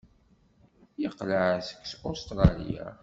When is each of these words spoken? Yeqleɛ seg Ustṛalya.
Yeqleɛ 1.01 1.43
seg 1.67 1.81
Ustṛalya. 2.11 2.87